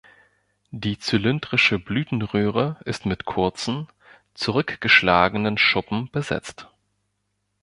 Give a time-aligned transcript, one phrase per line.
[0.71, 3.87] Die zylindrische Blütenröhre ist mit kurzen,
[4.33, 6.67] zurückgeschlagenen Schuppen besetzt.